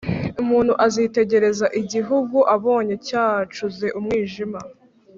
[0.41, 4.59] Umuntu azitegereza igihugu abone cyacuze umwijima